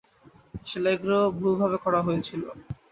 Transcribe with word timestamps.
সেলাই 0.65 0.95
গুলো 1.01 1.17
ভুল 1.37 1.53
ভাবে 1.61 1.77
করা 1.85 1.99
হয়েছিল। 2.07 2.41